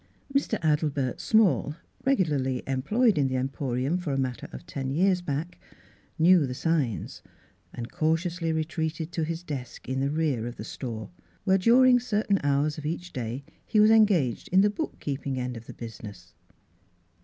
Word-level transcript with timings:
Mr. 0.33 0.57
Adelbert 0.65 1.19
Small, 1.21 1.75
regularly 2.05 2.63
employed 2.65 3.19
in 3.19 3.27
the 3.27 3.35
Emporium 3.37 3.99
for 3.99 4.11
a 4.11 4.17
matter 4.17 4.49
of 4.51 4.65
ten 4.65 4.89
years 4.89 5.21
back, 5.21 5.59
knew 6.17 6.47
the 6.47 6.55
signs 6.55 7.21
and 7.71 7.91
cautiously 7.91 8.51
retreated 8.51 9.11
to 9.11 9.23
his 9.23 9.43
desk 9.43 9.87
in 9.87 9.99
the 9.99 10.09
rear 10.09 10.47
of 10.47 10.55
the 10.55 10.63
store, 10.63 11.11
where 11.43 11.59
during 11.59 11.99
certain 11.99 12.39
hours 12.43 12.79
of 12.79 12.85
each 12.87 13.13
day 13.13 13.43
he 13.63 13.79
was 13.79 13.91
engaged 13.91 14.47
in 14.47 14.61
the 14.61 14.71
book 14.71 14.99
keeping 14.99 15.39
end 15.39 15.55
of 15.55 15.67
the 15.67 15.71
business. 15.73 16.33